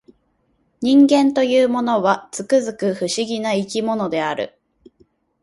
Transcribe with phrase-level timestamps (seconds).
[0.81, 4.59] 人間というものは、つくづく不思議な生き物である